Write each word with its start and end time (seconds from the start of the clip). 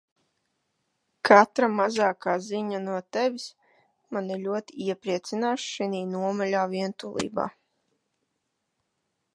Katra 1.29 1.67
mazākā 1.79 2.33
ziņa 2.45 2.79
no 2.85 2.95
Tevis 3.17 3.45
mani 4.17 4.39
ļoti 4.47 4.81
iepriecinās 4.87 5.69
šinī 5.75 6.01
nomaļā 6.17 6.67
vientulībā. 6.75 7.49